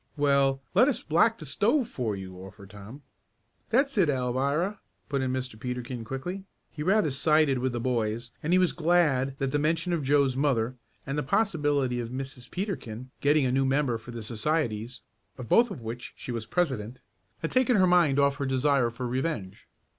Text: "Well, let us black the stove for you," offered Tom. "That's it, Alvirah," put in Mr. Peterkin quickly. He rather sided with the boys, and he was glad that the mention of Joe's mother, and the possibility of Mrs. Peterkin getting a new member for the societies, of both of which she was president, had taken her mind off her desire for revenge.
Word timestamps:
"Well, 0.17 0.63
let 0.73 0.87
us 0.87 1.03
black 1.03 1.37
the 1.37 1.45
stove 1.45 1.87
for 1.87 2.15
you," 2.15 2.35
offered 2.39 2.71
Tom. 2.71 3.03
"That's 3.69 3.95
it, 3.99 4.09
Alvirah," 4.09 4.79
put 5.09 5.21
in 5.21 5.31
Mr. 5.31 5.59
Peterkin 5.59 6.03
quickly. 6.05 6.45
He 6.71 6.81
rather 6.81 7.11
sided 7.11 7.59
with 7.59 7.71
the 7.71 7.79
boys, 7.79 8.31
and 8.41 8.51
he 8.51 8.57
was 8.57 8.71
glad 8.71 9.37
that 9.37 9.51
the 9.51 9.59
mention 9.59 9.93
of 9.93 10.01
Joe's 10.01 10.35
mother, 10.35 10.75
and 11.05 11.19
the 11.19 11.21
possibility 11.21 11.99
of 11.99 12.09
Mrs. 12.09 12.49
Peterkin 12.49 13.11
getting 13.21 13.45
a 13.45 13.51
new 13.51 13.63
member 13.63 13.99
for 13.99 14.09
the 14.09 14.23
societies, 14.23 15.01
of 15.37 15.47
both 15.47 15.69
of 15.69 15.83
which 15.83 16.13
she 16.17 16.31
was 16.31 16.47
president, 16.47 16.99
had 17.43 17.51
taken 17.51 17.75
her 17.75 17.85
mind 17.85 18.17
off 18.17 18.37
her 18.37 18.47
desire 18.47 18.89
for 18.89 19.07
revenge. 19.07 19.67